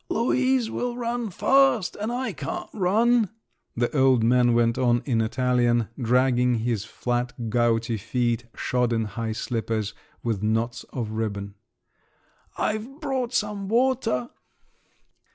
[0.09, 3.29] "Luise will run fast, and I can't run,"
[3.77, 9.33] the old man went on in Italian, dragging his flat gouty feet, shod in high
[9.33, 9.93] slippers
[10.23, 11.53] with knots of ribbon.
[12.57, 14.31] "I've brought some water."